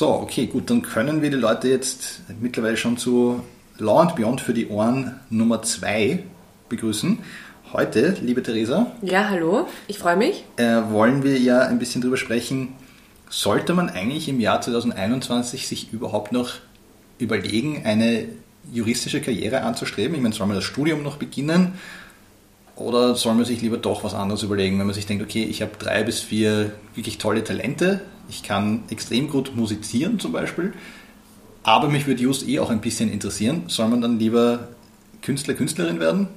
[0.00, 3.42] So, okay, gut, dann können wir die Leute jetzt mittlerweile schon zu
[3.76, 6.20] Law and Beyond für die Ohren Nummer 2
[6.70, 7.18] begrüßen.
[7.74, 8.92] Heute, liebe Theresa.
[9.02, 10.46] Ja, hallo, ich freue mich.
[10.56, 12.68] Äh, wollen wir ja ein bisschen darüber sprechen,
[13.28, 16.54] sollte man eigentlich im Jahr 2021 sich überhaupt noch
[17.18, 18.24] überlegen, eine
[18.72, 20.14] juristische Karriere anzustreben?
[20.14, 21.74] Ich meine, soll man das Studium noch beginnen?
[22.80, 25.60] Oder soll man sich lieber doch was anderes überlegen, wenn man sich denkt, okay, ich
[25.60, 28.00] habe drei bis vier wirklich tolle Talente,
[28.30, 30.72] ich kann extrem gut musizieren zum Beispiel,
[31.62, 34.68] aber mich würde just eh auch ein bisschen interessieren, soll man dann lieber
[35.20, 36.28] Künstler, Künstlerin werden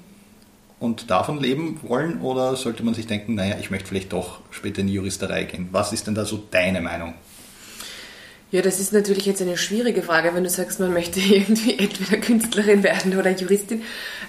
[0.81, 4.81] und davon leben wollen oder sollte man sich denken, naja, ich möchte vielleicht doch später
[4.81, 5.69] in die Juristerei gehen?
[5.71, 7.13] Was ist denn da so deine Meinung?
[8.53, 12.21] Ja, das ist natürlich jetzt eine schwierige Frage, wenn du sagst, man möchte irgendwie entweder
[12.21, 13.81] Künstlerin werden oder Juristin.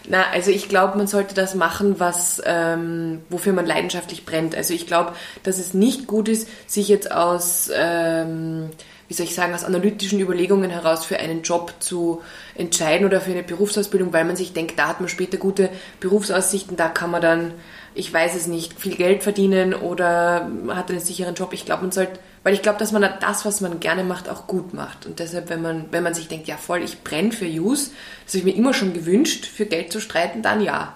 [0.09, 4.57] Na, also ich glaube, man sollte das machen, was ähm, wofür man leidenschaftlich brennt.
[4.57, 8.71] Also ich glaube, dass es nicht gut ist, sich jetzt aus ähm,
[9.09, 12.23] wie soll ich sagen, aus analytischen Überlegungen heraus für einen Job zu
[12.55, 15.69] entscheiden oder für eine Berufsausbildung, weil man sich denkt, da hat man später gute
[16.01, 17.53] Berufsaussichten, da kann man dann,
[17.95, 21.53] ich weiß es nicht, viel Geld verdienen oder hat einen sicheren Job.
[21.53, 24.47] Ich glaube, man sollte weil ich glaube, dass man das, was man gerne macht, auch
[24.47, 25.07] gut macht.
[25.07, 27.91] Und deshalb, wenn man, wenn man sich denkt, ja voll, ich brenne für Use,
[28.25, 30.95] das habe ich mir immer schon gewünscht, für Geld zu streiten, dann ja.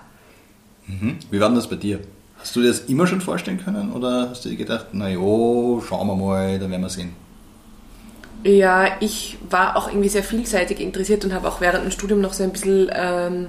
[0.87, 1.17] Mhm.
[1.31, 2.01] Wie war denn das bei dir?
[2.39, 5.83] Hast du dir das immer schon vorstellen können oder hast du dir gedacht, na jo,
[5.87, 7.17] schauen wir mal, dann werden wir sehen?
[8.45, 12.35] Ja, ich war auch irgendwie sehr vielseitig interessiert und habe auch während dem Studium noch
[12.35, 13.49] so ein bisschen ähm,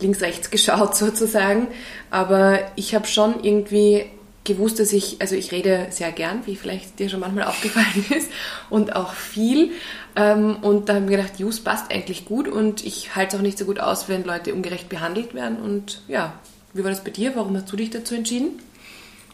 [0.00, 1.68] links-rechts geschaut sozusagen.
[2.10, 4.04] Aber ich habe schon irgendwie
[4.46, 8.30] gewusst, dass ich, also ich rede sehr gern, wie vielleicht dir schon manchmal aufgefallen ist,
[8.70, 9.72] und auch viel.
[10.16, 13.42] Ähm, und da haben wir gedacht, Jus passt eigentlich gut und ich halte es auch
[13.42, 15.58] nicht so gut aus, wenn Leute ungerecht behandelt werden.
[15.58, 16.32] Und ja,
[16.72, 17.36] wie war das bei dir?
[17.36, 18.60] Warum hast du dich dazu entschieden?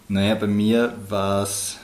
[0.08, 1.78] Naja, bei mir war es,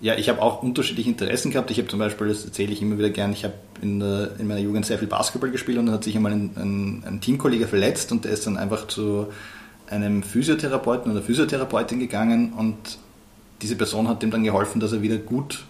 [0.00, 1.70] ja, ich habe auch unterschiedliche Interessen gehabt.
[1.70, 4.60] Ich habe zum Beispiel, das erzähle ich immer wieder gern, ich habe in, in, meiner
[4.60, 8.12] Jugend sehr viel Basketball gespielt und dann hat sich einmal ein, ein, ein Teamkollege verletzt
[8.12, 9.28] und der ist dann einfach zu
[9.90, 12.76] einem Physiotherapeuten oder Physiotherapeutin gegangen und
[13.62, 15.64] diese Person hat ihm dann geholfen, dass er wieder gut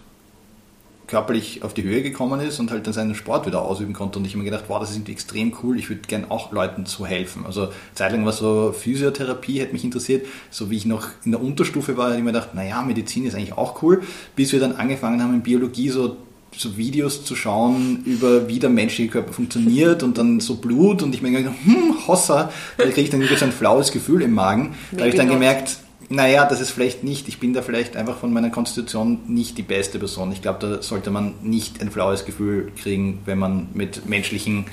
[1.11, 4.21] körperlich auf die Höhe gekommen ist und halt dann seinen Sport wieder ausüben konnte.
[4.21, 6.53] Und ich habe mir gedacht, wow, das ist irgendwie extrem cool, ich würde gerne auch
[6.53, 7.45] Leuten zu helfen.
[7.45, 10.25] Also zeitlang war so Physiotherapie, hätte mich interessiert.
[10.51, 13.35] So wie ich noch in der Unterstufe war, habe ich mir gedacht, naja, Medizin ist
[13.35, 14.03] eigentlich auch cool.
[14.37, 16.17] Bis wir dann angefangen haben in Biologie so
[16.57, 21.15] so Videos zu schauen über wie der menschliche Körper funktioniert und dann so Blut und
[21.15, 24.33] ich mir gedacht, hm, Hossa, da kriege ich dann wirklich so ein flaues Gefühl im
[24.33, 24.75] Magen.
[24.93, 25.79] Da habe ich dann gemerkt,
[26.09, 29.63] naja, das ist vielleicht nicht, ich bin da vielleicht einfach von meiner Konstitution nicht die
[29.63, 30.33] beste Person.
[30.33, 34.67] Ich glaube, da sollte man nicht ein flaues Gefühl kriegen, wenn man mit menschlichen,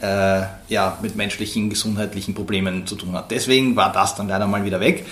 [0.00, 3.30] äh, ja, mit menschlichen gesundheitlichen Problemen zu tun hat.
[3.30, 5.04] Deswegen war das dann leider mal wieder weg.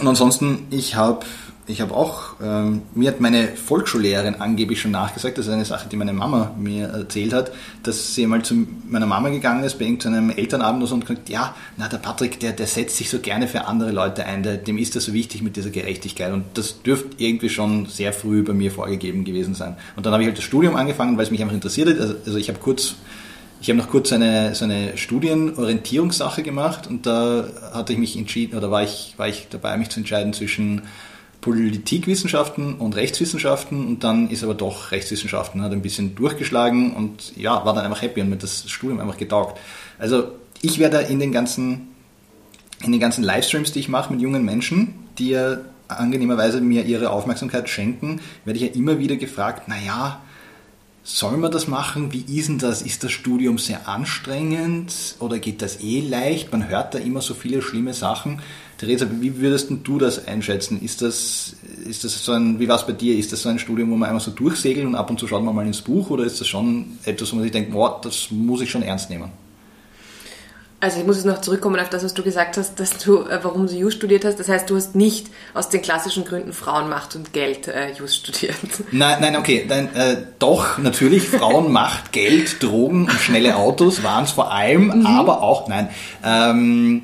[0.00, 1.24] Und ansonsten, ich habe
[1.68, 5.88] ich habe auch, ähm, mir hat meine Volksschullehrerin angeblich schon nachgesagt, das ist eine Sache,
[5.88, 7.52] die meine Mama mir erzählt hat,
[7.82, 11.28] dass sie mal zu meiner Mama gegangen ist bei irgendeinem Elternabend und so und gesagt,
[11.28, 14.56] ja, na der Patrick, der, der setzt sich so gerne für andere Leute ein, der,
[14.56, 18.42] dem ist das so wichtig mit dieser Gerechtigkeit und das dürfte irgendwie schon sehr früh
[18.42, 19.76] bei mir vorgegeben gewesen sein.
[19.94, 22.00] Und dann habe ich halt das Studium angefangen, weil es mich einfach interessiert hat.
[22.00, 22.96] Also, also ich habe kurz
[23.60, 28.56] ich habe noch kurz eine, so eine Studienorientierungssache gemacht und da hatte ich mich entschieden,
[28.56, 30.82] oder war ich, war ich dabei, mich zu entscheiden zwischen
[31.40, 37.64] Politikwissenschaften und Rechtswissenschaften und dann ist aber doch Rechtswissenschaften, hat ein bisschen durchgeschlagen und ja,
[37.64, 39.58] war dann einfach happy und mir das Studium einfach getaugt.
[39.98, 40.32] Also
[40.62, 41.88] ich werde in den ganzen,
[42.82, 47.10] in den ganzen Livestreams, die ich mache mit jungen Menschen, die ja angenehmerweise mir ihre
[47.10, 50.20] Aufmerksamkeit schenken, werde ich ja immer wieder gefragt, naja,
[51.08, 52.12] soll man das machen?
[52.12, 52.82] Wie ist denn das?
[52.82, 56.52] Ist das Studium sehr anstrengend oder geht das eh leicht?
[56.52, 58.42] Man hört da immer so viele schlimme Sachen.
[58.76, 60.80] Theresa, wie würdest du das einschätzen?
[60.82, 63.16] Ist das, ist das so ein, wie war es bei dir?
[63.16, 65.42] Ist das so ein Studium, wo man einfach so durchsegelt und ab und zu schaut
[65.42, 68.30] man mal ins Buch oder ist das schon etwas, wo man sich denkt, boah, das
[68.30, 69.30] muss ich schon ernst nehmen?
[70.80, 73.40] Also ich muss jetzt noch zurückkommen auf das, was du gesagt hast, dass du, äh,
[73.42, 74.38] warum du Jus studiert hast.
[74.38, 78.54] Das heißt, du hast nicht aus den klassischen Gründen Frauenmacht und Geld äh, Jus studiert.
[78.92, 79.64] Nein, nein, okay.
[79.68, 85.06] Nein, äh, doch, natürlich, Frauenmacht, Geld, Drogen und schnelle Autos waren es vor allem, mhm.
[85.06, 85.88] aber auch, nein.
[86.24, 87.02] Ähm,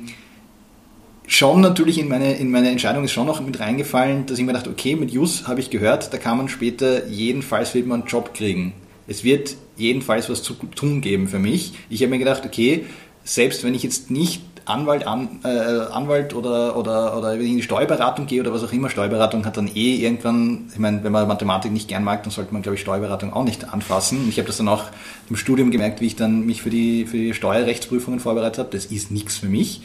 [1.27, 4.53] schon natürlich in meine, in meine Entscheidung ist schon noch mit reingefallen, dass ich mir
[4.53, 8.09] dachte, okay, mit Jus habe ich gehört, da kann man später jedenfalls wird man einen
[8.09, 8.73] Job kriegen.
[9.05, 11.73] Es wird jedenfalls was zu tun geben für mich.
[11.89, 12.85] Ich habe mir gedacht, okay,
[13.25, 17.57] selbst wenn ich jetzt nicht Anwalt, an, äh, Anwalt oder, oder, oder wenn ich in
[17.57, 21.11] die Steuerberatung gehe oder was auch immer, Steuerberatung hat dann eh irgendwann, ich meine, wenn
[21.11, 24.27] man Mathematik nicht gern mag, dann sollte man, glaube ich, Steuerberatung auch nicht anfassen.
[24.29, 24.85] Ich habe das dann auch
[25.29, 28.69] im Studium gemerkt, wie ich dann mich für die, für die Steuerrechtsprüfungen vorbereitet habe.
[28.71, 29.81] Das ist nichts für mich.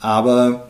[0.00, 0.68] Aber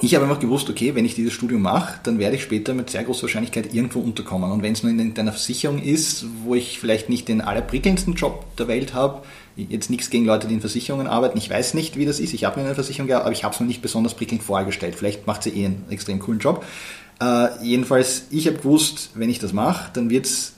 [0.00, 2.90] ich habe einfach gewusst, okay, wenn ich dieses Studium mache, dann werde ich später mit
[2.90, 4.52] sehr großer Wahrscheinlichkeit irgendwo unterkommen.
[4.52, 8.44] Und wenn es nur in einer Versicherung ist, wo ich vielleicht nicht den allerprickelndsten Job
[8.58, 9.22] der Welt habe,
[9.56, 12.44] jetzt nichts gegen Leute, die in Versicherungen arbeiten, ich weiß nicht, wie das ist, ich
[12.44, 14.94] habe in einer Versicherung gearbeitet, aber ich habe es mir nicht besonders prickelnd vorgestellt.
[14.94, 16.64] Vielleicht macht sie eh einen extrem coolen Job.
[17.20, 20.52] Äh, jedenfalls, ich habe gewusst, wenn ich das mache, dann wird es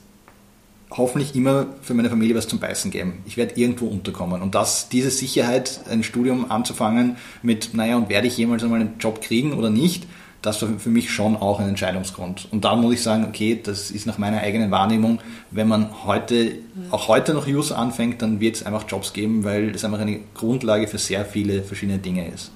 [0.90, 3.22] hoffentlich immer für meine Familie was zum Beißen geben.
[3.26, 4.42] Ich werde irgendwo unterkommen.
[4.42, 8.98] Und das, diese Sicherheit, ein Studium anzufangen mit, naja, und werde ich jemals einmal einen
[8.98, 10.06] Job kriegen oder nicht,
[10.42, 12.48] das war für mich schon auch ein Entscheidungsgrund.
[12.52, 15.20] Und da muss ich sagen, okay, das ist nach meiner eigenen Wahrnehmung,
[15.50, 16.52] wenn man heute,
[16.90, 20.20] auch heute noch Use anfängt, dann wird es einfach Jobs geben, weil das einfach eine
[20.34, 22.52] Grundlage für sehr viele verschiedene Dinge ist.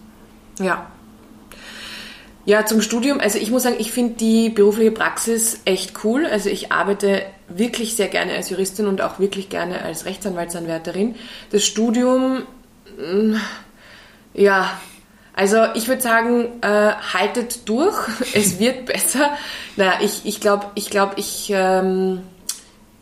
[0.61, 0.87] Ja,
[2.44, 3.20] ja, zum Studium.
[3.20, 6.26] Also ich muss sagen, ich finde die berufliche Praxis echt cool.
[6.26, 11.14] Also ich arbeite wirklich sehr gerne als Juristin und auch wirklich gerne als Rechtsanwaltsanwärterin.
[11.50, 12.43] Das Studium,
[12.99, 13.34] mm,
[14.34, 14.73] ja,
[15.34, 17.96] also ich würde sagen, äh, haltet durch.
[18.34, 19.31] Es wird besser.
[19.76, 22.23] Naja, ich, ich glaube, ich, glaub, ich ähm,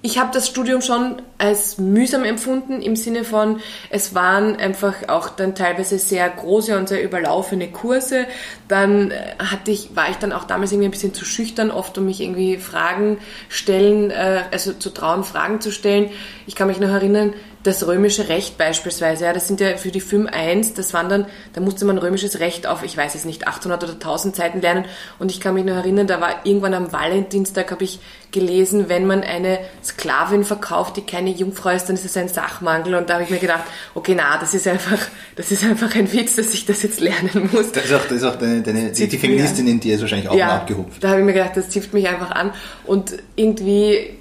[0.02, 3.60] ich habe das Studium schon als mühsam empfunden im Sinne von,
[3.90, 8.24] es waren einfach auch dann teilweise sehr große und sehr überlaufene Kurse.
[8.66, 11.98] Dann äh, hatte ich, war ich dann auch damals irgendwie ein bisschen zu schüchtern, oft
[11.98, 13.18] um mich irgendwie Fragen
[13.50, 16.10] stellen, äh, also zu trauen, Fragen zu stellen.
[16.46, 20.00] Ich kann mich noch erinnern, das römische Recht beispielsweise, ja, das sind ja für die
[20.00, 23.46] FIM 1, das waren dann, da musste man römisches Recht auf, ich weiß es nicht,
[23.46, 24.86] 800 oder 1000 Seiten lernen
[25.18, 29.06] und ich kann mich noch erinnern, da war irgendwann am Valentinstag, habe ich gelesen, wenn
[29.06, 33.14] man eine Sklavin verkauft, die keine Jungfrau ist, dann ist es ein Sachmangel und da
[33.14, 33.64] habe ich mir gedacht,
[33.94, 34.98] okay, na, das ist einfach,
[35.36, 37.72] das ist einfach ein Witz, dass ich das jetzt lernen muss.
[37.72, 40.34] Das ist auch, das ist auch deine, deine die, Feministin in dir ist wahrscheinlich auch
[40.34, 41.02] ja, abgehupft.
[41.02, 42.52] da habe ich mir gedacht, das zieht mich einfach an
[42.86, 44.19] und irgendwie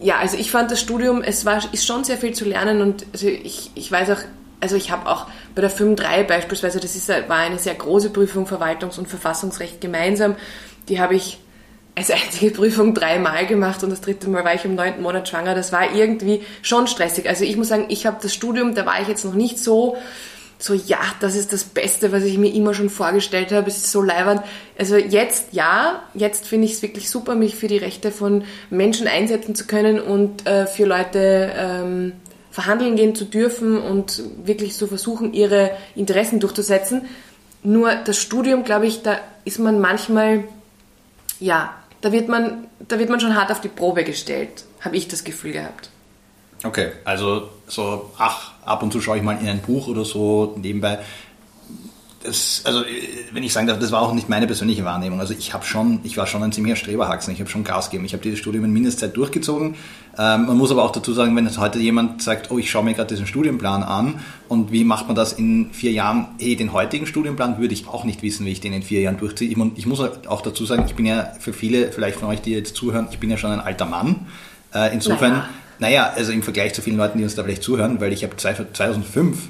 [0.00, 3.06] ja, also ich fand das Studium, es war, ist schon sehr viel zu lernen und
[3.12, 4.20] also ich, ich weiß auch,
[4.60, 8.46] also ich habe auch bei der 5.3 beispielsweise, das ist, war eine sehr große Prüfung,
[8.46, 10.36] Verwaltungs- und Verfassungsrecht gemeinsam,
[10.88, 11.38] die habe ich
[11.94, 15.54] als einzige Prüfung dreimal gemacht und das dritte Mal war ich im neunten Monat schwanger.
[15.54, 17.28] Das war irgendwie schon stressig.
[17.28, 19.96] Also ich muss sagen, ich habe das Studium, da war ich jetzt noch nicht so
[20.60, 23.68] so, ja, das ist das Beste, was ich mir immer schon vorgestellt habe.
[23.68, 24.42] Es ist so leibernd.
[24.76, 29.06] Also jetzt ja, jetzt finde ich es wirklich super, mich für die Rechte von Menschen
[29.06, 32.12] einsetzen zu können und äh, für Leute ähm,
[32.50, 37.02] verhandeln gehen zu dürfen und wirklich so versuchen, ihre Interessen durchzusetzen.
[37.62, 40.42] Nur das Studium, glaube ich, da ist man manchmal,
[41.38, 45.06] ja, da wird man, da wird man schon hart auf die Probe gestellt, habe ich
[45.06, 45.90] das Gefühl gehabt.
[46.64, 50.56] Okay, also so, ach, ab und zu schaue ich mal in ein Buch oder so
[50.60, 50.98] nebenbei.
[52.24, 52.82] Das, also
[53.30, 55.20] wenn ich sagen darf, das war auch nicht meine persönliche Wahrnehmung.
[55.20, 58.04] Also ich habe schon, ich war schon ein ziemlicher Streberhaxen, ich habe schon Gas gegeben.
[58.06, 59.76] Ich habe dieses Studium in Mindestzeit durchgezogen.
[60.18, 62.82] Ähm, man muss aber auch dazu sagen, wenn jetzt heute jemand sagt, oh, ich schaue
[62.82, 64.18] mir gerade diesen Studienplan an
[64.48, 66.26] und wie macht man das in vier Jahren?
[66.40, 69.18] Hey, den heutigen Studienplan würde ich auch nicht wissen, wie ich den in vier Jahren
[69.18, 69.48] durchziehe.
[69.48, 72.50] Ich, ich muss auch dazu sagen, ich bin ja für viele, vielleicht von euch, die
[72.50, 74.26] jetzt zuhören, ich bin ja schon ein alter Mann.
[74.74, 75.32] Äh, insofern...
[75.34, 78.24] Naja naja, also im Vergleich zu vielen Leuten, die uns da vielleicht zuhören, weil ich
[78.24, 79.48] habe 2005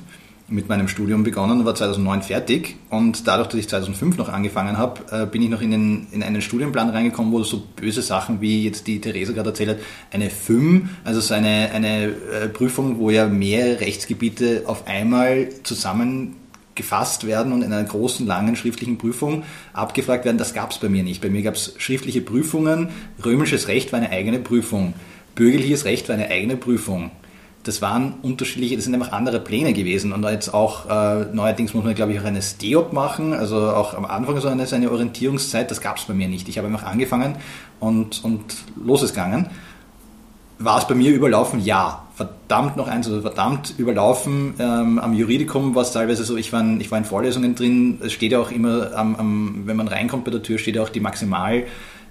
[0.51, 5.01] mit meinem Studium begonnen war 2009 fertig und dadurch, dass ich 2005 noch angefangen habe,
[5.11, 8.65] äh, bin ich noch in, den, in einen Studienplan reingekommen, wo so böse Sachen wie
[8.65, 9.79] jetzt die Theresa gerade erzählt hat,
[10.11, 17.27] eine FÜM, also so eine, eine äh, Prüfung, wo ja mehrere Rechtsgebiete auf einmal zusammengefasst
[17.27, 19.43] werden und in einer großen, langen schriftlichen Prüfung
[19.75, 21.21] abgefragt werden, das gab es bei mir nicht.
[21.21, 22.89] Bei mir gab es schriftliche Prüfungen,
[23.23, 24.95] römisches Recht war eine eigene Prüfung.
[25.39, 27.13] Bürgerliches Recht war eine eigene Prüfung.
[27.63, 30.13] Das waren unterschiedliche, das sind einfach andere Pläne gewesen.
[30.13, 33.95] Und jetzt auch, äh, neuerdings muss man, glaube ich, auch eine STEOP machen, also auch
[33.95, 36.49] am Anfang so eine, so eine Orientierungszeit, das gab es bei mir nicht.
[36.49, 37.37] Ich habe einfach angefangen
[37.79, 38.43] und, und
[38.85, 39.47] los ist gegangen.
[40.59, 41.65] War es bei mir überlaufen?
[41.65, 42.05] Ja.
[42.17, 44.55] Verdammt noch eins, also verdammt überlaufen.
[44.59, 47.99] Ähm, am Juridikum war es teilweise so, ich war, in, ich war in Vorlesungen drin,
[48.03, 50.83] es steht ja auch immer, am, am, wenn man reinkommt bei der Tür, steht ja
[50.83, 51.65] auch die Maximal-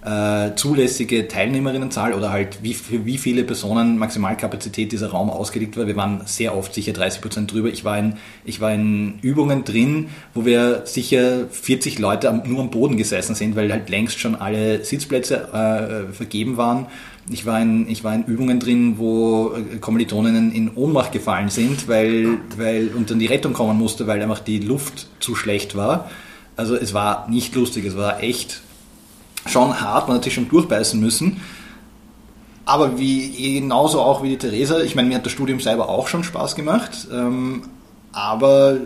[0.04, 5.88] äh, zulässige Teilnehmerinnenzahl oder halt wie, für wie viele Personen Maximalkapazität dieser Raum ausgelegt war.
[5.88, 7.70] Wir waren sehr oft sicher 30 Prozent drüber.
[7.70, 8.14] Ich war, in,
[8.46, 13.36] ich war in Übungen drin, wo wir sicher 40 Leute am, nur am Boden gesessen
[13.36, 16.86] sind, weil halt längst schon alle Sitzplätze äh, vergeben waren.
[17.30, 21.88] Ich war, in, ich war in Übungen drin, wo äh, Kommilitoninnen in Ohnmacht gefallen sind,
[21.88, 26.10] weil, weil und dann die Rettung kommen musste, weil einfach die Luft zu schlecht war.
[26.56, 28.62] Also es war nicht lustig, es war echt
[29.48, 31.42] schon hart, man hat sich schon durchbeißen müssen.
[32.66, 36.08] Aber wie, genauso auch wie die Theresa, ich meine, mir hat das Studium selber auch
[36.10, 37.62] schon Spaß gemacht, ähm,
[38.12, 38.78] aber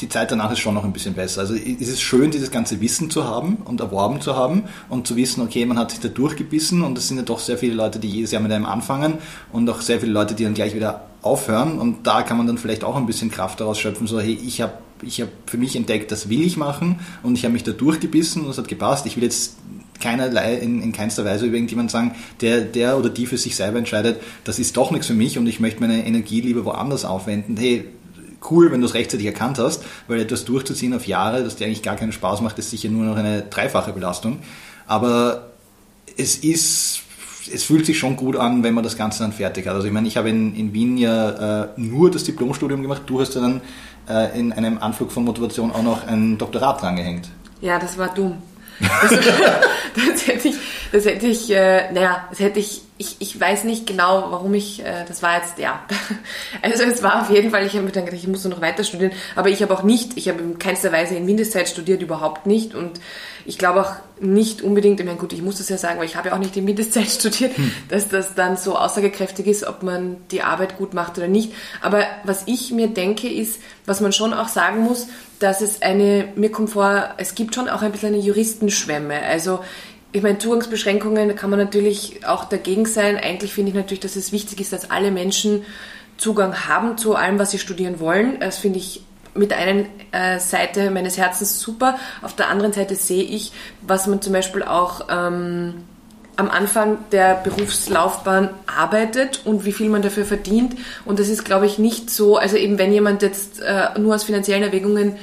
[0.00, 1.40] die Zeit danach ist schon noch ein bisschen besser.
[1.40, 5.16] Also es ist schön, dieses ganze Wissen zu haben und erworben zu haben und zu
[5.16, 7.98] wissen, okay, man hat sich da durchgebissen und es sind ja doch sehr viele Leute,
[7.98, 9.14] die jedes Jahr mit einem anfangen
[9.52, 12.58] und auch sehr viele Leute, die dann gleich wieder aufhören und da kann man dann
[12.58, 14.72] vielleicht auch ein bisschen Kraft daraus schöpfen, so hey, ich habe
[15.02, 18.44] ich hab für mich entdeckt, das will ich machen und ich habe mich da durchgebissen
[18.44, 19.06] und es hat gepasst.
[19.06, 19.56] Ich will jetzt
[20.00, 23.78] keinerlei, in, in keinster Weise über irgendjemand sagen, der, der oder die für sich selber
[23.78, 27.56] entscheidet, das ist doch nichts für mich und ich möchte meine Energie lieber woanders aufwenden.
[27.56, 27.84] Hey,
[28.50, 31.82] cool, wenn du es rechtzeitig erkannt hast, weil etwas durchzuziehen auf Jahre, das dir eigentlich
[31.82, 34.38] gar keinen Spaß macht, ist sicher nur noch eine dreifache Belastung.
[34.86, 35.50] Aber
[36.16, 37.02] es ist,
[37.52, 39.74] es fühlt sich schon gut an, wenn man das Ganze dann fertig hat.
[39.74, 43.20] Also ich meine, ich habe in, in Wien ja äh, nur das Diplomstudium gemacht, du
[43.20, 43.60] hast ja dann
[44.08, 47.28] äh, in einem Anflug von Motivation auch noch ein Doktorat drangehängt.
[47.60, 48.38] Ja, das war dumm.
[48.80, 49.10] Das,
[50.14, 50.56] das hätte ich,
[50.92, 54.84] das hätte ich, äh, naja, das hätte ich, ich, ich weiß nicht genau, warum ich,
[54.84, 55.82] äh, das war jetzt, ja.
[56.62, 58.84] Also es war auf jeden Fall, ich habe mir dann gedacht, ich muss noch weiter
[58.84, 62.46] studieren, aber ich habe auch nicht, ich habe in keinster Weise in Mindestzeit studiert, überhaupt
[62.46, 63.00] nicht und
[63.46, 66.16] ich glaube auch nicht unbedingt, ich meine, gut, ich muss das ja sagen, weil ich
[66.16, 67.72] habe ja auch nicht in Mindestzeit studiert, hm.
[67.88, 71.52] dass das dann so aussagekräftig ist, ob man die Arbeit gut macht oder nicht.
[71.80, 75.06] Aber was ich mir denke, ist, was man schon auch sagen muss,
[75.40, 79.20] dass es eine, mir kommt vor, es gibt schon auch ein bisschen eine Juristenschwemme.
[79.22, 79.60] Also
[80.12, 83.16] ich meine, Zugangsbeschränkungen, kann man natürlich auch dagegen sein.
[83.16, 85.64] Eigentlich finde ich natürlich, dass es wichtig ist, dass alle Menschen
[86.16, 88.38] Zugang haben zu allem, was sie studieren wollen.
[88.40, 89.02] Das finde ich
[89.34, 91.98] mit einer äh, Seite meines Herzens super.
[92.22, 95.84] Auf der anderen Seite sehe ich, was man zum Beispiel auch ähm,
[96.40, 100.74] am Anfang der Berufslaufbahn arbeitet und wie viel man dafür verdient.
[101.04, 104.24] Und das ist, glaube ich, nicht so, also eben wenn jemand jetzt äh, nur aus
[104.24, 105.16] finanziellen Erwägungen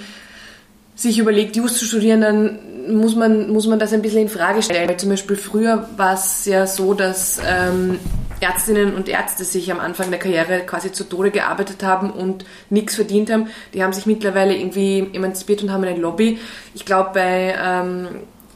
[0.96, 4.64] sich überlegt, Just zu studieren, dann muss man, muss man das ein bisschen in Frage
[4.64, 4.88] stellen.
[4.90, 8.00] Weil zum Beispiel früher war es ja so, dass ähm,
[8.40, 12.96] Ärztinnen und Ärzte sich am Anfang der Karriere quasi zu Tode gearbeitet haben und nichts
[12.96, 13.48] verdient haben.
[13.74, 16.40] Die haben sich mittlerweile irgendwie emanzipiert und haben eine Lobby.
[16.74, 18.08] Ich glaube, bei ähm,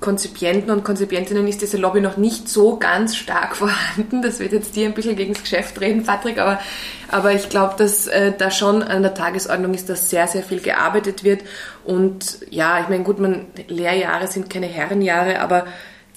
[0.01, 4.21] Konzipienten und Konzipientinnen ist diese Lobby noch nicht so ganz stark vorhanden.
[4.21, 6.59] Das wird jetzt dir ein bisschen gegen das Geschäft reden, Patrick, aber,
[7.07, 10.59] aber ich glaube, dass äh, da schon an der Tagesordnung ist, dass sehr, sehr viel
[10.59, 11.43] gearbeitet wird.
[11.85, 15.65] Und ja, ich meine, gut, man, Lehrjahre sind keine Herrenjahre, aber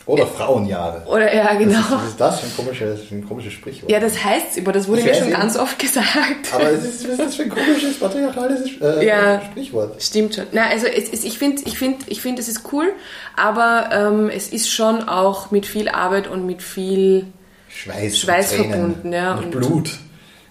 [0.06, 1.06] oder Frauenjahre.
[1.06, 1.78] Oder ja, genau.
[1.90, 3.90] Was ist, das für ein komisches, ein komisches Sprichwort?
[3.90, 5.38] Ja, das heißt es immer, das wurde mir schon nicht.
[5.38, 6.52] ganz oft gesagt.
[6.52, 10.02] Aber es ist, was ist das für ein komisches patriarchales äh, ja, Sprichwort?
[10.02, 10.44] Stimmt schon.
[10.52, 12.92] Na, also es, es, ich finde, ich finde, ich finde, es ist cool,
[13.36, 17.26] aber ähm, es ist schon auch mit viel Arbeit und mit viel
[17.68, 19.12] Schweiß, Schweiß verbunden.
[19.12, 19.98] Ja, und, und Blut.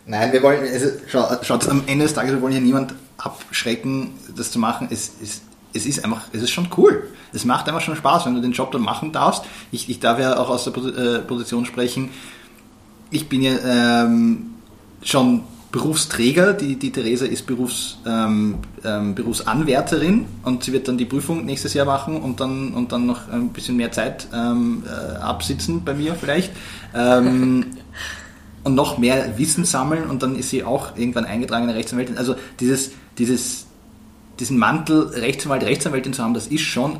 [0.06, 4.16] Nein, wir wollen, also, schaut, schaut, am Ende des Tages, wir wollen hier niemand abschrecken,
[4.36, 4.90] das zu machen.
[4.92, 5.42] Es, es,
[5.74, 7.04] es ist einfach, es ist schon cool
[7.34, 9.44] es macht einfach schon Spaß, wenn du den Job dann machen darfst.
[9.72, 12.10] Ich, ich darf ja auch aus der äh, Position sprechen.
[13.10, 14.54] Ich bin ja ähm,
[15.02, 16.54] schon Berufsträger.
[16.54, 21.74] Die, die Theresa ist Berufs, ähm, ähm, Berufsanwärterin und sie wird dann die Prüfung nächstes
[21.74, 25.96] Jahr machen und dann, und dann noch ein bisschen mehr Zeit ähm, äh, absitzen bei
[25.96, 26.52] mir vielleicht.
[26.96, 27.66] Ähm,
[28.64, 32.18] und noch mehr Wissen sammeln und dann ist sie auch irgendwann eingetragene Rechtsanwältin.
[32.18, 33.63] Also dieses, dieses,
[34.40, 37.00] diesen Mantel Rechtsanwalt, Rechtsanwältin zu haben, das ist schon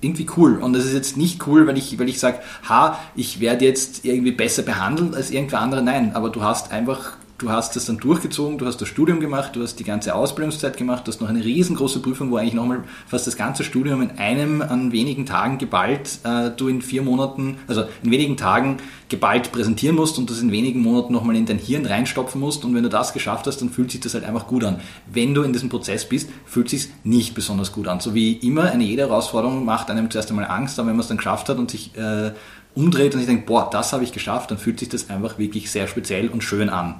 [0.00, 0.58] irgendwie cool.
[0.58, 4.04] Und das ist jetzt nicht cool, weil ich, weil ich sage, ha, ich werde jetzt
[4.04, 5.82] irgendwie besser behandelt als irgendwer andere.
[5.82, 9.56] Nein, aber du hast einfach du hast das dann durchgezogen, du hast das Studium gemacht,
[9.56, 12.84] du hast die ganze Ausbildungszeit gemacht, du hast noch eine riesengroße Prüfung, wo eigentlich nochmal
[13.06, 17.58] fast das ganze Studium in einem an wenigen Tagen geballt äh, du in vier Monaten,
[17.66, 21.58] also in wenigen Tagen geballt präsentieren musst und das in wenigen Monaten nochmal in dein
[21.58, 24.46] Hirn reinstopfen musst und wenn du das geschafft hast, dann fühlt sich das halt einfach
[24.46, 24.80] gut an.
[25.12, 28.00] Wenn du in diesem Prozess bist, fühlt sich nicht besonders gut an.
[28.00, 31.08] So wie immer, eine jede Herausforderung macht einem zuerst einmal Angst, aber wenn man es
[31.08, 32.32] dann geschafft hat und sich äh,
[32.74, 35.70] umdreht und ich denke, boah, das habe ich geschafft, dann fühlt sich das einfach wirklich
[35.70, 36.96] sehr speziell und schön an.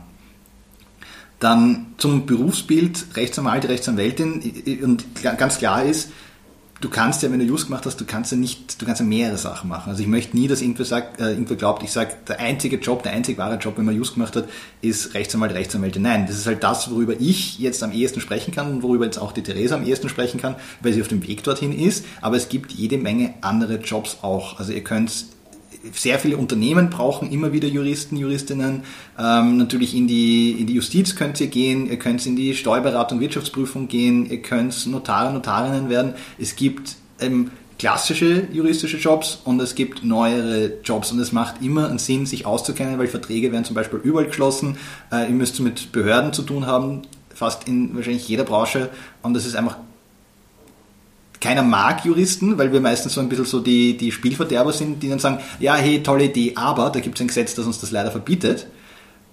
[1.44, 6.08] Dann zum Berufsbild Rechtsanwalt, Rechtsanwältin und ganz klar ist,
[6.80, 9.06] du kannst ja, wenn du Just gemacht hast, du kannst ja nicht, du kannst ja
[9.06, 9.90] mehrere Sachen machen.
[9.90, 13.02] Also ich möchte nie, dass irgendwer sagt, äh, irgendwer glaubt, ich sage, der einzige Job,
[13.02, 14.48] der einzig wahre Job, wenn man Just gemacht hat,
[14.80, 16.00] ist Rechtsanwalt, Rechtsanwältin.
[16.00, 19.18] Nein, das ist halt das, worüber ich jetzt am ehesten sprechen kann und worüber jetzt
[19.18, 22.06] auch die Theresa am ehesten sprechen kann, weil sie auf dem Weg dorthin ist.
[22.22, 24.58] Aber es gibt jede Menge andere Jobs auch.
[24.58, 25.26] Also ihr könnt
[25.92, 28.82] sehr viele Unternehmen brauchen immer wieder Juristen, Juristinnen.
[29.18, 33.20] Ähm, natürlich in die, in die Justiz könnt ihr gehen, ihr könnt in die Steuerberatung,
[33.20, 36.14] Wirtschaftsprüfung gehen, ihr könnt Notare, Notarinnen werden.
[36.38, 41.88] Es gibt ähm, klassische juristische Jobs und es gibt neuere Jobs und es macht immer
[41.88, 44.76] einen Sinn, sich auszukennen, weil Verträge werden zum Beispiel überall geschlossen.
[45.12, 47.02] Äh, ihr müsst mit Behörden zu tun haben,
[47.34, 48.90] fast in wahrscheinlich jeder Branche
[49.22, 49.76] und das ist einfach
[51.44, 55.10] keiner mag Juristen, weil wir meistens so ein bisschen so die, die Spielverderber sind, die
[55.10, 57.90] dann sagen, ja, hey, tolle Idee, aber da gibt es ein Gesetz, das uns das
[57.90, 58.66] leider verbietet.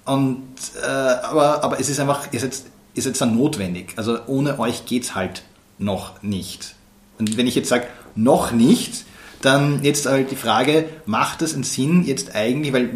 [0.03, 0.43] Und,
[0.83, 2.51] äh, aber, aber es ist einfach, ihr seid,
[2.95, 3.93] ihr seid dann notwendig.
[3.95, 5.43] Also ohne euch geht es halt
[5.77, 6.75] noch nicht.
[7.17, 9.05] Und wenn ich jetzt sage, noch nicht,
[9.41, 12.89] dann jetzt halt die Frage, macht es einen Sinn jetzt eigentlich, weil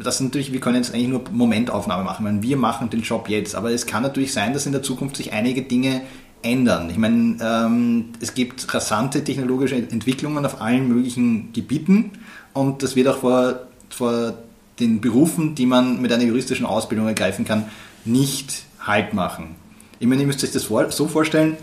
[0.00, 3.28] das ist natürlich, wir können jetzt eigentlich nur Momentaufnahme machen, weil wir machen den Job
[3.28, 6.02] jetzt, aber es kann natürlich sein, dass in der Zukunft sich einige Dinge
[6.44, 6.90] ändern.
[6.90, 12.12] Ich meine, ähm, es gibt rasante technologische Entwicklungen auf allen möglichen Gebieten
[12.52, 13.60] und das wird auch vor,
[13.90, 14.34] vor
[14.78, 17.64] den Berufen, die man mit einer juristischen Ausbildung ergreifen kann,
[18.04, 19.56] nicht Halt machen.
[19.98, 21.56] Ich meine, ihr müsst euch das so vorstellen,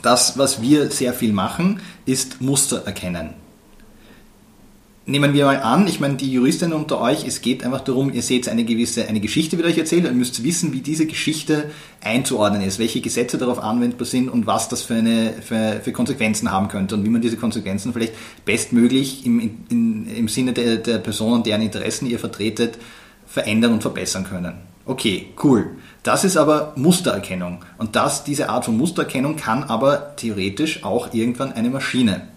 [0.00, 3.34] das, was wir sehr viel machen, ist Muster erkennen
[5.10, 8.22] nehmen wir mal an, ich meine, die Juristinnen unter euch, es geht einfach darum, ihr
[8.22, 12.62] seht eine gewisse, eine Geschichte wird euch erzählt und müsst wissen, wie diese Geschichte einzuordnen
[12.62, 16.68] ist, welche Gesetze darauf anwendbar sind und was das für, eine, für, für Konsequenzen haben
[16.68, 18.14] könnte und wie man diese Konsequenzen vielleicht
[18.44, 22.78] bestmöglich im, in, im Sinne der, der Personen, deren Interessen ihr vertretet,
[23.26, 24.54] verändern und verbessern können.
[24.86, 25.76] Okay, cool.
[26.02, 27.64] Das ist aber Mustererkennung.
[27.78, 32.29] Und das, diese Art von Mustererkennung kann aber theoretisch auch irgendwann eine Maschine.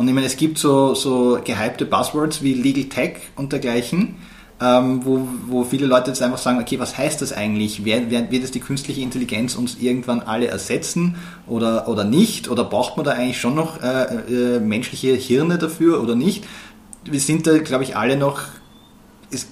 [0.00, 4.16] Und ich meine, es gibt so, so gehypte Buzzwords wie Legal Tech und dergleichen,
[4.58, 7.84] ähm, wo, wo viele Leute jetzt einfach sagen, okay, was heißt das eigentlich?
[7.84, 11.16] Wer, wer, wird es die künstliche Intelligenz uns irgendwann alle ersetzen
[11.46, 12.48] oder, oder nicht?
[12.48, 16.46] Oder braucht man da eigentlich schon noch äh, äh, menschliche Hirne dafür oder nicht?
[17.04, 18.40] Wir sind da, glaube ich, alle noch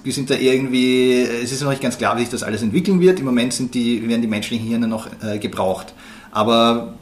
[0.03, 2.99] wir sind da irgendwie, es ist noch nicht ganz klar, wie sich das alles entwickeln
[3.01, 3.19] wird.
[3.19, 5.93] Im Moment sind die, werden die menschlichen Hirne noch äh, gebraucht.
[6.31, 6.95] Aber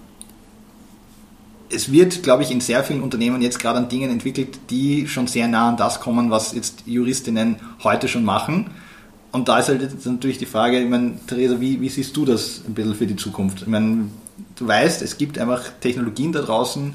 [1.70, 5.28] es wird, glaube ich, in sehr vielen Unternehmen jetzt gerade an Dingen entwickelt, die schon
[5.28, 8.72] sehr nah an das kommen, was jetzt Juristinnen heute schon machen.
[9.32, 12.26] Und da ist halt jetzt natürlich die Frage, ich meine, Theresa, wie, wie siehst du
[12.26, 13.62] das ein bisschen für die Zukunft?
[13.62, 14.10] Ich meine,
[14.56, 16.94] du weißt, es gibt einfach Technologien da draußen,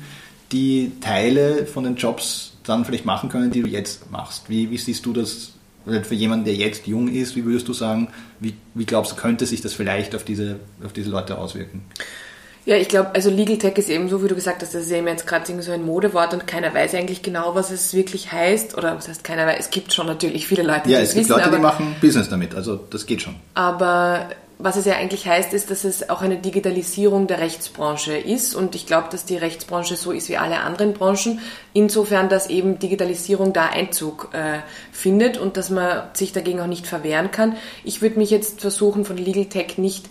[0.50, 4.48] die Teile von den Jobs dann vielleicht machen können, die du jetzt machst.
[4.48, 5.52] Wie, wie siehst du das
[5.84, 7.36] für jemanden, der jetzt jung ist?
[7.36, 8.08] Wie würdest du sagen,
[8.40, 11.82] wie, wie glaubst du, könnte sich das vielleicht auf diese, auf diese Leute auswirken?
[12.64, 14.92] Ja, ich glaube, also Legal Tech ist eben so, wie du gesagt hast, das ist
[14.92, 18.78] eben jetzt gerade so ein Modewort und keiner weiß eigentlich genau, was es wirklich heißt.
[18.78, 21.24] Oder was heißt keiner weiß, es gibt schon natürlich viele Leute, die ja, es gibt
[21.24, 23.34] wissen, Leute, aber, die machen Business damit, also das geht schon.
[23.54, 24.28] Aber
[24.62, 28.54] was es ja eigentlich heißt, ist, dass es auch eine Digitalisierung der Rechtsbranche ist.
[28.54, 31.40] Und ich glaube, dass die Rechtsbranche so ist wie alle anderen Branchen.
[31.72, 34.60] Insofern, dass eben Digitalisierung da Einzug äh,
[34.92, 37.56] findet und dass man sich dagegen auch nicht verwehren kann.
[37.82, 40.08] Ich würde mich jetzt versuchen, von Legal Tech nicht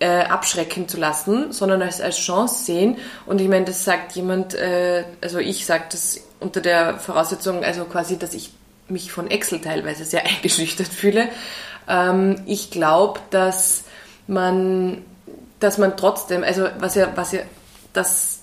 [0.00, 2.96] äh, abschrecken zu lassen, sondern als, als Chance sehen.
[3.26, 7.84] Und ich meine, das sagt jemand, äh, also ich sage das unter der Voraussetzung, also
[7.84, 8.52] quasi, dass ich
[8.88, 11.28] mich von Excel teilweise sehr eingeschüchtert fühle.
[11.86, 13.84] Ähm, ich glaube, dass
[14.26, 15.04] man,
[15.60, 17.40] dass man trotzdem, also was ja, was ja,
[17.92, 18.40] das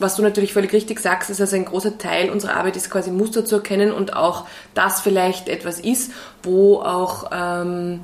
[0.00, 3.10] was du natürlich völlig richtig sagst, ist also ein großer Teil unserer Arbeit ist quasi
[3.10, 8.00] Muster zu erkennen und auch das vielleicht etwas ist, wo auch ähm,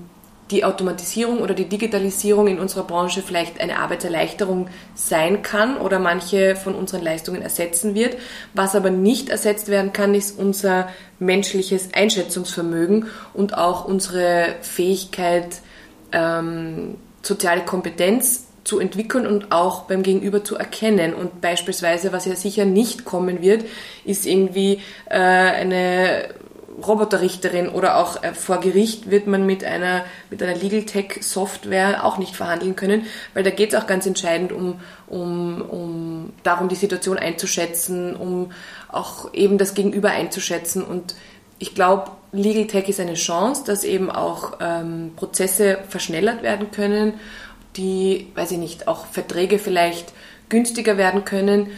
[0.50, 6.54] die Automatisierung oder die Digitalisierung in unserer Branche vielleicht eine Arbeitserleichterung sein kann oder manche
[6.54, 8.16] von unseren Leistungen ersetzen wird.
[8.54, 15.61] Was aber nicht ersetzt werden kann, ist unser menschliches Einschätzungsvermögen und auch unsere Fähigkeit,
[16.12, 21.14] ähm, soziale Kompetenz zu entwickeln und auch beim Gegenüber zu erkennen.
[21.14, 23.64] Und beispielsweise, was ja sicher nicht kommen wird,
[24.04, 26.28] ist irgendwie äh, eine
[26.85, 32.05] Roboterrichterin oder auch äh, vor Gericht wird man mit einer, mit einer Legal Tech Software
[32.05, 36.69] auch nicht verhandeln können, weil da geht es auch ganz entscheidend um, um, um darum,
[36.69, 38.53] die Situation einzuschätzen, um
[38.89, 40.85] auch eben das Gegenüber einzuschätzen.
[40.85, 41.15] Und
[41.59, 47.15] ich glaube, Legal Tech ist eine Chance, dass eben auch ähm, Prozesse verschnellert werden können,
[47.77, 50.12] die, weiß ich nicht, auch Verträge vielleicht
[50.49, 51.69] günstiger werden können,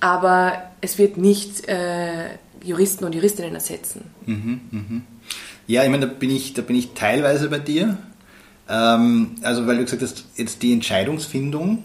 [0.00, 2.30] aber es wird nicht äh,
[2.64, 4.02] Juristen und Juristinnen ersetzen.
[4.26, 5.02] Mhm, mhm.
[5.66, 7.98] Ja, ich meine, da bin ich, da bin ich teilweise bei dir.
[8.68, 11.84] Ähm, also, weil du gesagt hast, jetzt die Entscheidungsfindung,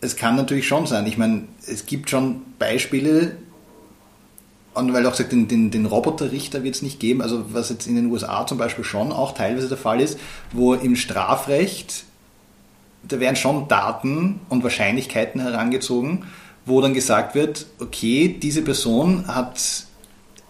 [0.00, 1.06] es kann natürlich schon sein.
[1.06, 3.36] Ich meine, es gibt schon Beispiele,
[4.74, 7.70] und weil du auch gesagt den, den, den Roboterrichter wird es nicht geben, also was
[7.70, 10.18] jetzt in den USA zum Beispiel schon auch teilweise der Fall ist,
[10.52, 12.04] wo im Strafrecht,
[13.02, 16.24] da werden schon Daten und Wahrscheinlichkeiten herangezogen,
[16.70, 19.84] wo dann gesagt wird, okay, diese Person hat,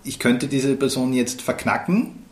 [0.04, 2.24] ich könnte diese Person jetzt verknacken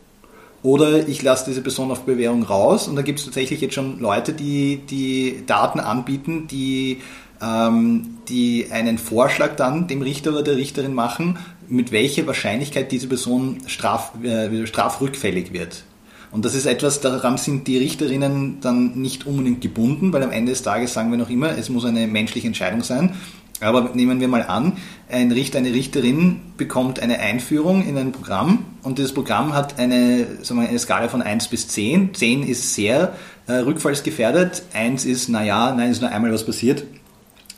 [0.63, 3.99] oder ich lasse diese Person auf Bewährung raus und da gibt es tatsächlich jetzt schon
[3.99, 7.01] Leute, die, die Daten anbieten, die,
[7.41, 13.07] ähm, die einen Vorschlag dann dem Richter oder der Richterin machen, mit welcher Wahrscheinlichkeit diese
[13.07, 15.83] Person straf, äh, strafrückfällig wird.
[16.31, 20.51] Und das ist etwas, daran sind die Richterinnen dann nicht unbedingt gebunden, weil am Ende
[20.51, 23.15] des Tages sagen wir noch immer, es muss eine menschliche Entscheidung sein.
[23.61, 24.77] Aber nehmen wir mal an,
[25.09, 30.25] ein Richter, eine Richterin bekommt eine Einführung in ein Programm und dieses Programm hat eine,
[30.43, 32.13] sagen wir, eine Skala von 1 bis 10.
[32.13, 33.13] 10 ist sehr
[33.47, 36.85] äh, rückfallsgefährdet, 1 ist, naja, nein, ist nur einmal was passiert,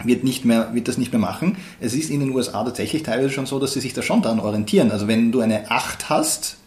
[0.03, 1.57] wird, nicht mehr, wird das nicht mehr machen.
[1.79, 4.39] Es ist in den USA tatsächlich teilweise schon so, dass sie sich da schon daran
[4.39, 4.91] orientieren.
[4.91, 6.57] Also wenn du eine 8 hast,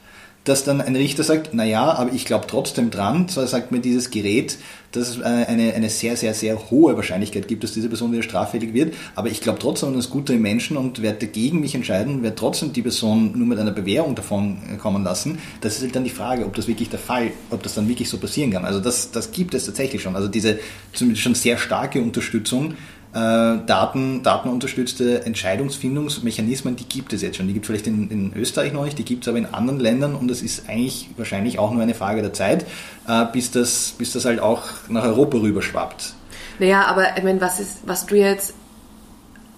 [0.45, 3.81] dass dann ein Richter sagt, na ja, aber ich glaube trotzdem dran, so sagt mir
[3.81, 4.59] dieses Gerät,
[4.93, 8.75] dass es eine, eine sehr, sehr, sehr hohe Wahrscheinlichkeit gibt, dass diese Person wieder straffällig
[8.75, 12.23] wird, aber ich glaube trotzdem an das Gute im Menschen und werde gegen mich entscheiden,
[12.23, 15.39] werde trotzdem die Person nur mit einer Bewährung davon kommen lassen.
[15.63, 18.09] Das ist halt dann die Frage, ob das wirklich der Fall, ob das dann wirklich
[18.09, 18.65] so passieren kann.
[18.65, 20.15] Also das, das gibt es tatsächlich schon.
[20.15, 20.59] Also diese
[20.93, 22.75] zumindest schon sehr starke Unterstützung äh,
[23.15, 27.47] Daten, datenunterstützte Entscheidungsfindungsmechanismen, die gibt es jetzt schon.
[27.47, 29.79] Die gibt es vielleicht in, in, Österreich noch nicht, die gibt es aber in anderen
[29.79, 32.67] Ländern und es ist eigentlich wahrscheinlich auch nur eine Frage der Zeit,
[33.07, 36.13] äh, bis, das, bis das halt auch nach Europa rüberschwappt.
[36.59, 38.55] Naja, aber ich meine, was, was du jetzt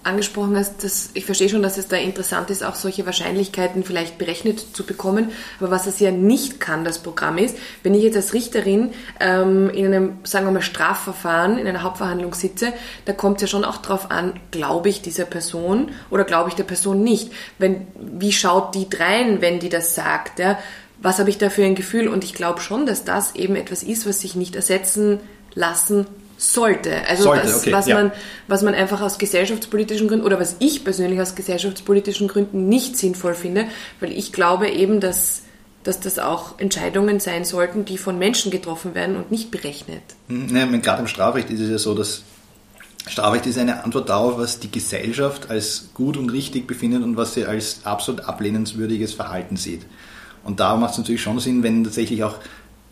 [0.07, 4.17] angesprochen hast, dass ich verstehe schon, dass es da interessant ist, auch solche Wahrscheinlichkeiten vielleicht
[4.17, 5.31] berechnet zu bekommen.
[5.59, 9.69] Aber was es ja nicht kann, das Programm ist, wenn ich jetzt als Richterin ähm,
[9.69, 12.73] in einem, sagen wir mal, Strafverfahren, in einer Hauptverhandlung sitze,
[13.05, 16.55] da kommt es ja schon auch darauf an, glaube ich dieser Person oder glaube ich
[16.55, 17.31] der Person nicht.
[17.59, 20.39] Wenn, wie schaut die drein, wenn die das sagt?
[20.39, 20.57] Ja?
[21.01, 22.07] Was habe ich da für ein Gefühl?
[22.07, 25.19] Und ich glaube schon, dass das eben etwas ist, was sich nicht ersetzen
[25.53, 27.05] lassen sollte.
[27.07, 27.95] Also sollte, das, okay, was, ja.
[27.95, 28.11] man,
[28.47, 33.33] was man einfach aus gesellschaftspolitischen Gründen oder was ich persönlich aus gesellschaftspolitischen Gründen nicht sinnvoll
[33.33, 33.65] finde,
[33.99, 35.41] weil ich glaube eben, dass,
[35.83, 40.03] dass das auch Entscheidungen sein sollten, die von Menschen getroffen werden und nicht berechnet.
[40.27, 42.21] Hm, ja, gerade im Strafrecht ist es ja so, dass
[43.07, 47.33] Strafrecht ist eine Antwort darauf, was die Gesellschaft als gut und richtig befindet und was
[47.33, 49.85] sie als absolut ablehnenswürdiges Verhalten sieht.
[50.43, 52.35] Und da macht es natürlich schon Sinn, wenn tatsächlich auch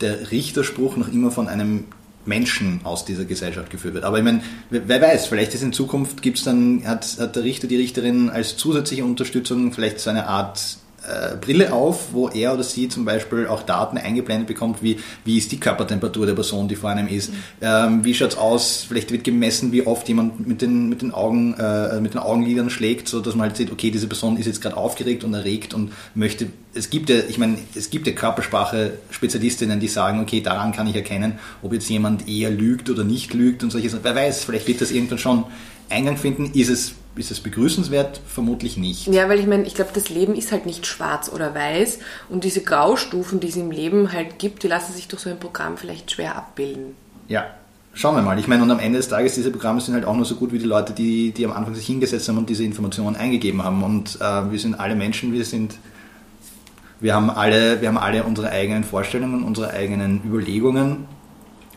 [0.02, 1.86] der Richterspruch noch immer von einem
[2.28, 4.04] Menschen aus dieser Gesellschaft geführt wird.
[4.04, 7.68] Aber ich meine, wer weiß, vielleicht ist in Zukunft gibt's dann, hat, hat der Richter,
[7.68, 10.78] die Richterin als zusätzliche Unterstützung vielleicht so eine Art
[11.08, 15.38] äh, Brille auf, wo er oder sie zum Beispiel auch Daten eingeblendet bekommt, wie, wie
[15.38, 17.36] ist die Körpertemperatur der Person, die vor einem ist, mhm.
[17.62, 21.54] ähm, wie schaut's aus, vielleicht wird gemessen, wie oft jemand mit den, mit den, Augen,
[21.56, 24.62] äh, mit den Augenlidern schlägt, so dass man halt sieht, okay, diese Person ist jetzt
[24.62, 29.80] gerade aufgeregt und erregt und möchte, es gibt ja, ich meine, es gibt ja Körpersprache-Spezialistinnen,
[29.80, 33.64] die sagen, okay, daran kann ich erkennen, ob jetzt jemand eher lügt oder nicht lügt
[33.64, 34.04] und solche Sachen.
[34.04, 35.46] Wer weiß, vielleicht wird das irgendwann schon
[35.90, 38.20] Eingang finden, ist es ist es begrüßenswert?
[38.28, 39.08] Vermutlich nicht.
[39.08, 42.00] Ja, weil ich meine, ich glaube, das Leben ist halt nicht schwarz oder weiß
[42.30, 45.40] und diese Graustufen, die es im Leben halt gibt, die lassen sich durch so ein
[45.40, 46.96] Programm vielleicht schwer abbilden.
[47.28, 47.46] Ja,
[47.94, 48.38] schauen wir mal.
[48.38, 50.52] Ich meine, und am Ende des Tages, diese Programme sind halt auch nur so gut
[50.52, 53.84] wie die Leute, die, die am Anfang sich hingesetzt haben und diese Informationen eingegeben haben.
[53.84, 55.78] Und äh, wir sind alle Menschen, wir sind,
[57.00, 61.06] wir haben alle, wir haben alle unsere eigenen Vorstellungen, unsere eigenen Überlegungen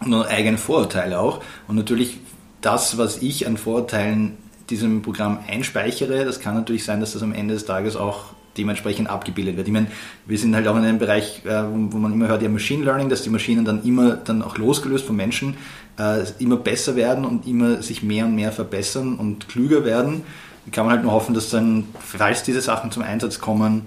[0.01, 1.43] und unsere eigenen Vorurteile auch.
[1.69, 2.19] Und natürlich
[2.61, 4.37] das, was ich an Vorurteilen
[4.71, 9.09] diesem Programm einspeichere, das kann natürlich sein, dass das am Ende des Tages auch dementsprechend
[9.09, 9.69] abgebildet wird.
[9.69, 9.87] Ich meine,
[10.27, 13.09] wir sind halt auch in einem Bereich, äh, wo man immer hört, ja Machine Learning,
[13.09, 15.57] dass die Maschinen dann immer dann auch losgelöst vom Menschen
[15.99, 20.23] äh, immer besser werden und immer sich mehr und mehr verbessern und klüger werden.
[20.67, 23.87] Da kann man halt nur hoffen, dass dann, falls diese Sachen zum Einsatz kommen,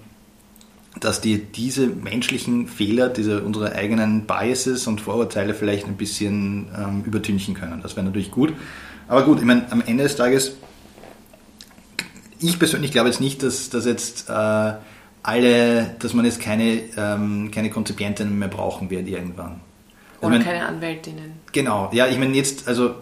[0.99, 7.03] dass die diese menschlichen Fehler, diese unsere eigenen Biases und Vorurteile vielleicht ein bisschen ähm,
[7.05, 7.81] übertünchen können.
[7.81, 8.53] Das wäre natürlich gut.
[9.07, 10.55] Aber gut, ich meine, am Ende des Tages
[12.41, 14.73] ich persönlich glaube jetzt nicht, dass, dass jetzt äh,
[15.23, 19.61] alle, dass man jetzt keine, ähm, keine Konzipientinnen mehr brauchen wird irgendwann.
[20.21, 21.33] Oder ich mein, keine Anwältinnen.
[21.51, 22.95] Genau, ja, ich meine jetzt, also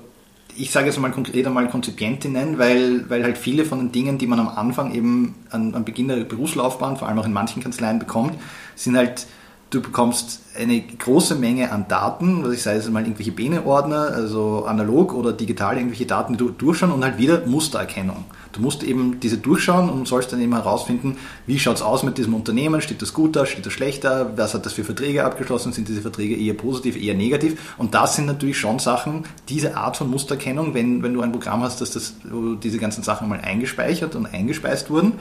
[0.56, 4.28] ich sage jetzt mal konkret einmal Konzipientinnen, weil, weil halt viele von den Dingen, die
[4.28, 8.00] man am Anfang eben an, am Beginn der Berufslaufbahn, vor allem auch in manchen Kanzleien
[8.00, 8.34] bekommt,
[8.76, 9.26] sind halt,
[9.70, 14.66] du bekommst eine große Menge an Daten, was ich sage, jetzt mal irgendwelche Bene-Ordner, also
[14.66, 18.26] analog oder digital irgendwelche Daten, die du durchschauen und halt wieder Mustererkennung.
[18.52, 22.18] Du musst eben diese durchschauen und sollst dann eben herausfinden, wie schaut es aus mit
[22.18, 25.24] diesem Unternehmen, steht das gut da, steht das schlecht da, was hat das für Verträge
[25.24, 27.76] abgeschlossen, sind diese Verträge eher positiv, eher negativ?
[27.78, 31.62] Und das sind natürlich schon Sachen, diese Art von Musterkennung, wenn, wenn du ein Programm
[31.62, 35.14] hast, dass das, wo diese ganzen Sachen mal eingespeichert und eingespeist wurden,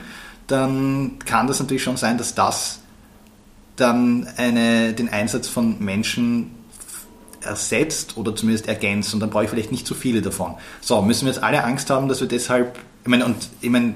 [0.46, 2.80] dann kann das natürlich schon sein, dass das
[3.76, 6.50] dann eine, den Einsatz von Menschen
[7.42, 9.14] ersetzt oder zumindest ergänzt.
[9.14, 10.54] Und dann brauche ich vielleicht nicht zu viele davon.
[10.80, 13.94] So, müssen wir jetzt alle Angst haben, dass wir deshalb ich meine, und ich meine,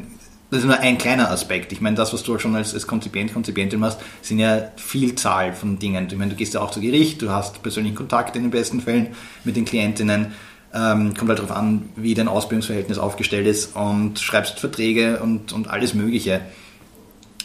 [0.50, 1.70] das ist nur ein kleiner Aspekt.
[1.70, 5.78] Ich meine, das, was du schon als, als Konzipient, Konzipientin machst, sind ja Vielzahl von
[5.78, 6.08] Dingen.
[6.10, 8.80] Ich meine, du gehst ja auch zu Gericht, du hast persönlichen Kontakt in den besten
[8.80, 9.08] Fällen
[9.44, 10.32] mit den Klientinnen.
[10.72, 15.68] Ähm, kommt halt darauf an, wie dein Ausbildungsverhältnis aufgestellt ist und schreibst Verträge und, und
[15.68, 16.40] alles Mögliche.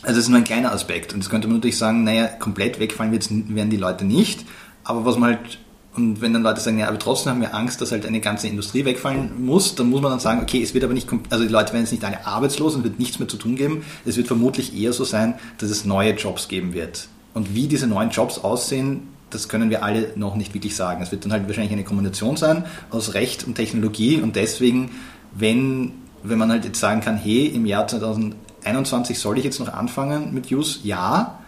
[0.03, 1.13] Also das ist nur ein kleiner Aspekt.
[1.13, 4.45] Und das könnte man natürlich sagen, naja, komplett wegfallen werden die Leute nicht.
[4.86, 5.60] Aber was man halt
[5.97, 8.47] und wenn dann Leute sagen, ja, aber trotzdem haben wir Angst, dass halt eine ganze
[8.47, 11.51] Industrie wegfallen muss, dann muss man dann sagen, okay, es wird aber nicht, also die
[11.51, 13.83] Leute werden jetzt nicht alle arbeitslos und wird nichts mehr zu tun geben.
[14.05, 17.07] Es wird vermutlich eher so sein, dass es neue Jobs geben wird.
[17.33, 21.01] Und wie diese neuen Jobs aussehen, das können wir alle noch nicht wirklich sagen.
[21.01, 24.91] Es wird dann halt wahrscheinlich eine Kombination sein aus Recht und Technologie und deswegen,
[25.33, 29.73] wenn, wenn man halt jetzt sagen kann, hey, im Jahr 2021 soll ich jetzt noch
[29.73, 31.39] anfangen mit Use, ja,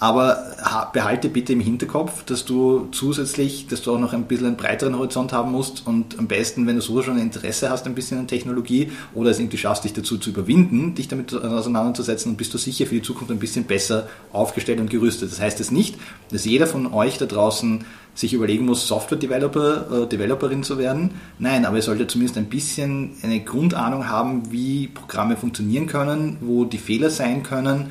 [0.00, 0.56] Aber
[0.94, 4.96] behalte bitte im Hinterkopf, dass du zusätzlich, dass du auch noch ein bisschen einen breiteren
[4.96, 8.18] Horizont haben musst und am besten, wenn du so schon ein Interesse hast, ein bisschen
[8.18, 12.54] an Technologie oder es irgendwie schaffst, dich dazu zu überwinden, dich damit auseinanderzusetzen, dann bist
[12.54, 15.32] du sicher für die Zukunft ein bisschen besser aufgestellt und gerüstet.
[15.32, 15.96] Das heißt es nicht,
[16.30, 17.84] dass jeder von euch da draußen
[18.14, 21.10] sich überlegen muss, Software-Developer, äh, Developerin zu werden.
[21.38, 26.64] Nein, aber ihr solltet zumindest ein bisschen eine Grundahnung haben, wie Programme funktionieren können, wo
[26.64, 27.90] die Fehler sein können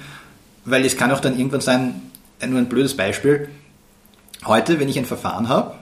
[0.66, 2.02] weil es kann auch dann irgendwann sein,
[2.48, 3.50] nur ein blödes Beispiel,
[4.46, 5.76] heute, wenn ich ein Verfahren habe,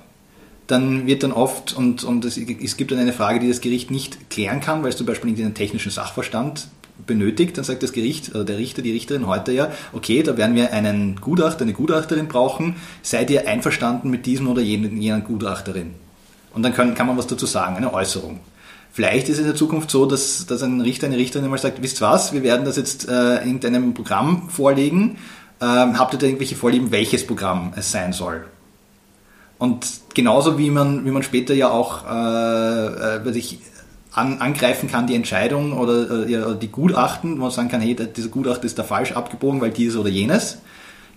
[0.67, 3.89] dann wird dann oft, und, und es, es, gibt dann eine Frage, die das Gericht
[3.89, 6.67] nicht klären kann, weil es zum Beispiel einen technischen Sachverstand
[7.05, 10.55] benötigt, dann sagt das Gericht, oder der Richter, die Richterin heute ja, okay, da werden
[10.55, 15.93] wir einen Gutachter, eine Gutachterin brauchen, seid ihr einverstanden mit diesem oder jenen, jener Gutachterin?
[16.53, 18.39] Und dann kann, kann man was dazu sagen, eine Äußerung.
[18.91, 21.81] Vielleicht ist es in der Zukunft so, dass, dass ein Richter, eine Richterin mal sagt,
[21.81, 25.17] wisst was, wir werden das jetzt äh, irgendeinem Programm vorlegen.
[25.61, 28.45] Ähm, habt ihr da irgendwelche Vorlieben, welches Programm es sein soll?
[29.59, 33.59] Und genauso wie man, wie man später ja auch äh, äh, ich,
[34.11, 38.29] an, angreifen kann, die Entscheidung oder, äh, die Gutachten, wo man sagen kann, hey, dieser
[38.29, 40.59] Gutachten ist da falsch abgebogen, weil dieses oder jenes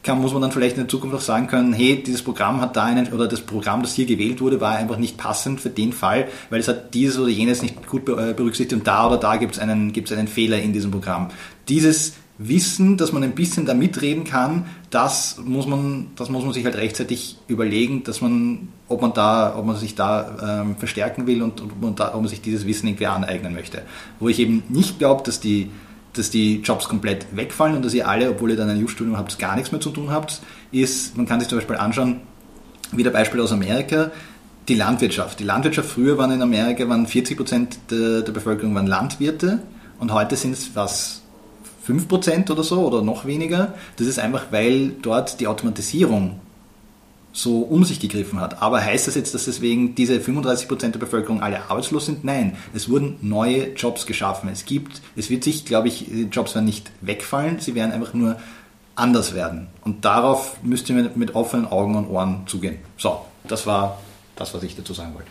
[0.02, 2.76] kann, muss man dann vielleicht in der Zukunft auch sagen können, hey, dieses Programm hat
[2.76, 5.92] da einen, oder das Programm, das hier gewählt wurde, war einfach nicht passend für den
[5.92, 9.36] Fall, weil es hat dieses oder jenes nicht gut äh, berücksichtigt und da oder da
[9.36, 11.28] gibt es einen, gibt's einen Fehler in diesem Programm.
[11.68, 16.54] Dieses Wissen, dass man ein bisschen da mitreden kann, das muss man, das muss man
[16.54, 21.26] sich halt rechtzeitig überlegen, dass man, ob man da, ob man sich da ähm, verstärken
[21.26, 23.82] will und man, da, ob man sich dieses Wissen irgendwie aneignen möchte.
[24.18, 25.68] Wo ich eben nicht glaube, dass die
[26.14, 29.38] dass die Jobs komplett wegfallen und dass ihr alle, obwohl ihr dann ein Just-Studium habt,
[29.38, 30.40] gar nichts mehr zu tun habt,
[30.72, 32.20] ist, man kann sich zum Beispiel anschauen,
[32.92, 34.10] wieder Beispiel aus Amerika,
[34.68, 35.40] die Landwirtschaft.
[35.40, 39.60] Die Landwirtschaft früher waren in Amerika, waren 40 Prozent der, der Bevölkerung waren Landwirte
[39.98, 41.22] und heute sind es was
[41.84, 43.74] 5 Prozent oder so oder noch weniger.
[43.96, 46.40] Das ist einfach, weil dort die Automatisierung
[47.32, 48.62] so um sich gegriffen hat.
[48.62, 52.24] Aber heißt das jetzt, dass deswegen diese 35% der Bevölkerung alle arbeitslos sind?
[52.24, 54.48] Nein, es wurden neue Jobs geschaffen.
[54.50, 58.36] Es gibt, es wird sich, glaube ich, Jobs werden nicht wegfallen, sie werden einfach nur
[58.96, 59.68] anders werden.
[59.84, 62.78] Und darauf müsst ihr mit, mit offenen Augen und Ohren zugehen.
[62.96, 64.00] So, das war
[64.36, 65.30] das, was ich dazu sagen wollte.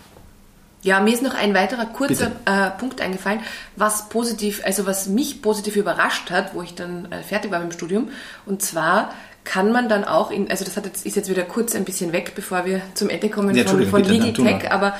[0.82, 3.42] Ja, mir ist noch ein weiterer kurzer äh, Punkt eingefallen,
[3.76, 7.72] was positiv, also was mich positiv überrascht hat, wo ich dann äh, fertig war mit
[7.72, 8.10] dem Studium.
[8.46, 9.14] Und zwar
[9.50, 12.14] kann man dann auch in, also das hat jetzt, ist jetzt wieder kurz ein bisschen
[12.14, 14.96] weg, bevor wir zum Ende kommen ja, von, von Legal Tech, aber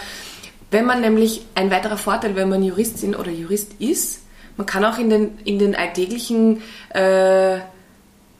[0.72, 4.24] wenn man nämlich, ein weiterer Vorteil, wenn man Juristin oder Jurist ist,
[4.58, 7.60] man kann auch in den, in den alltäglichen äh,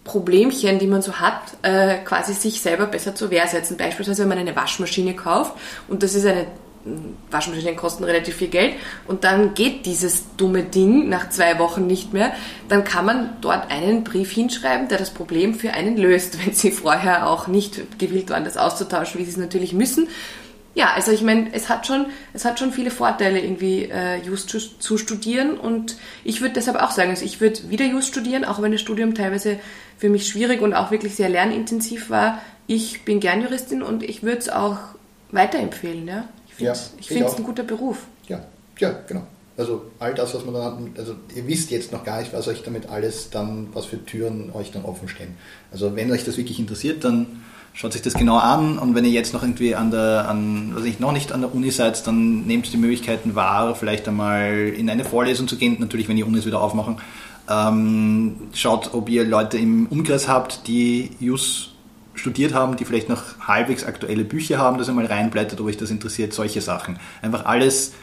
[0.04, 3.78] Problemchen, die man so hat, äh, quasi sich selber besser zur Wehr setzen.
[3.78, 5.54] Beispielsweise, wenn man eine Waschmaschine kauft
[5.88, 6.48] und das ist eine
[7.30, 8.76] Waschmaschinen kosten relativ viel Geld
[9.08, 12.32] und dann geht dieses dumme Ding nach zwei Wochen nicht mehr,
[12.70, 16.72] dann kann man dort einen Brief hinschreiben, der das Problem für einen löst, wenn sie
[16.72, 20.08] vorher auch nicht gewillt waren, das auszutauschen, wie sie es natürlich müssen.
[20.76, 24.50] Ja, also ich meine, es hat schon, es hat schon viele Vorteile, irgendwie äh, Just
[24.50, 28.46] zu, zu studieren und ich würde deshalb auch sagen, also ich würde wieder Just studieren,
[28.46, 29.60] auch wenn das Studium teilweise
[29.98, 32.42] für mich schwierig und auch wirklich sehr lernintensiv war.
[32.68, 34.78] Ich bin gern Juristin und ich würde es auch
[35.32, 38.06] weiterempfehlen, ja ja, ich finde es ein guter Beruf.
[38.28, 38.42] Ja,
[38.78, 39.24] ja, genau.
[39.58, 42.48] Also all das, was man dann hat, also ihr wisst jetzt noch gar nicht, was
[42.48, 45.36] euch damit alles dann, was für Türen euch dann offen stehen.
[45.72, 47.42] Also wenn euch das wirklich interessiert, dann
[47.74, 50.86] schaut sich das genau an und wenn ihr jetzt noch irgendwie an der, an, was
[50.86, 54.90] ich noch nicht an der Uni seid, dann nehmt die Möglichkeiten wahr, vielleicht einmal in
[54.90, 56.98] eine Vorlesung zu gehen, natürlich wenn die Unis wieder aufmachen.
[57.50, 61.69] Ähm, schaut, ob ihr Leute im Umkreis habt, die Jus
[62.20, 65.78] studiert haben, die vielleicht noch halbwegs aktuelle Bücher haben, dass ihr mal reinblättert, ob euch
[65.78, 67.00] das interessiert, solche Sachen.
[67.22, 67.94] Einfach alles,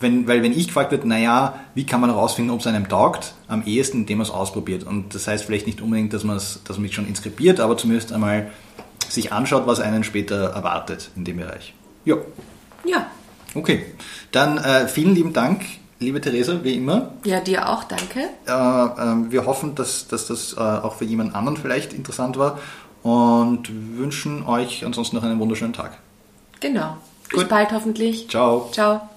[0.00, 3.34] wenn, weil wenn ich gefragt wird, naja, wie kann man herausfinden, ob es einem taugt,
[3.48, 4.84] am ehesten, indem man es ausprobiert.
[4.84, 8.12] Und das heißt vielleicht nicht unbedingt, dass man es dass man schon inskribiert, aber zumindest
[8.12, 8.50] einmal
[9.08, 11.74] sich anschaut, was einen später erwartet in dem Bereich.
[12.04, 12.16] Ja.
[12.84, 13.06] Ja.
[13.54, 13.86] Okay,
[14.30, 15.62] dann äh, vielen lieben Dank,
[16.00, 17.12] liebe Theresa, wie immer.
[17.24, 18.28] Ja, dir auch, danke.
[18.46, 22.58] Äh, äh, wir hoffen, dass, dass das äh, auch für jemand anderen vielleicht interessant war
[23.04, 25.98] und wünschen euch ansonsten noch einen wunderschönen Tag.
[26.58, 26.96] Genau.
[27.28, 27.48] Bis Gut.
[27.48, 28.28] bald hoffentlich.
[28.28, 28.70] Ciao.
[28.72, 29.08] Ciao.